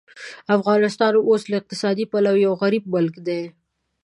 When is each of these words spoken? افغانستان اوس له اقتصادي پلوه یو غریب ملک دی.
افغانستان 0.57 1.13
اوس 1.29 1.41
له 1.51 1.55
اقتصادي 1.61 2.05
پلوه 2.11 2.41
یو 2.45 2.53
غریب 2.61 2.83
ملک 2.93 3.15
دی. 3.27 3.41